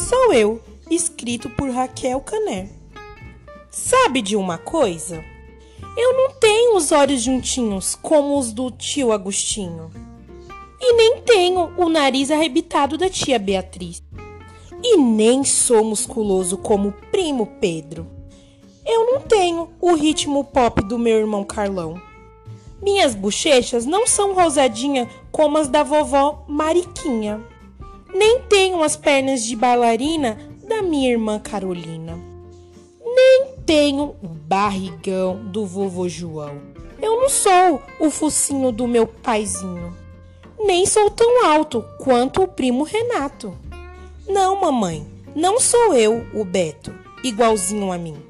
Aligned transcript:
sou 0.00 0.32
eu, 0.32 0.60
escrito 0.90 1.50
por 1.50 1.68
Raquel 1.70 2.20
Cané. 2.20 2.70
Sabe 3.70 4.22
de 4.22 4.34
uma 4.34 4.56
coisa? 4.56 5.22
Eu 5.96 6.16
não 6.16 6.30
tenho 6.32 6.76
os 6.76 6.90
olhos 6.90 7.22
juntinhos 7.22 7.94
como 7.94 8.38
os 8.38 8.52
do 8.52 8.70
tio 8.70 9.12
Agostinho. 9.12 9.90
E 10.80 10.94
nem 10.94 11.20
tenho 11.20 11.72
o 11.76 11.88
nariz 11.88 12.30
arrebitado 12.30 12.96
da 12.96 13.10
tia 13.10 13.38
Beatriz. 13.38 14.02
E 14.82 14.96
nem 14.96 15.44
sou 15.44 15.84
musculoso 15.84 16.56
como 16.56 16.88
o 16.88 16.92
primo 16.92 17.46
Pedro. 17.60 18.06
Eu 18.86 19.12
não 19.12 19.20
tenho 19.20 19.68
o 19.80 19.92
ritmo 19.94 20.42
pop 20.42 20.82
do 20.82 20.98
meu 20.98 21.18
irmão 21.18 21.44
Carlão. 21.44 22.00
Minhas 22.80 23.14
bochechas 23.14 23.84
não 23.84 24.06
são 24.06 24.34
rosadinha 24.34 25.06
como 25.30 25.58
as 25.58 25.68
da 25.68 25.82
vovó 25.82 26.42
Mariquinha. 26.48 27.44
Nem 28.12 28.40
tenho 28.42 28.82
as 28.82 28.96
pernas 28.96 29.44
de 29.44 29.54
bailarina 29.54 30.38
da 30.66 30.82
minha 30.82 31.10
irmã 31.10 31.38
Carolina. 31.38 32.18
Nem 33.04 33.54
tenho 33.66 34.16
o 34.22 34.28
barrigão 34.28 35.44
do 35.46 35.66
vovô 35.66 36.08
João. 36.08 36.60
Eu 37.00 37.20
não 37.20 37.28
sou 37.28 37.82
o 37.98 38.10
focinho 38.10 38.70
do 38.70 38.86
meu 38.86 39.06
paizinho. 39.06 39.96
Nem 40.58 40.84
sou 40.86 41.10
tão 41.10 41.46
alto 41.46 41.84
quanto 41.98 42.42
o 42.42 42.48
primo 42.48 42.84
Renato. 42.84 43.56
Não, 44.28 44.60
mamãe, 44.60 45.06
não 45.34 45.58
sou 45.58 45.94
eu, 45.94 46.26
o 46.34 46.44
Beto, 46.44 46.94
igualzinho 47.24 47.90
a 47.90 47.98
mim. 47.98 48.29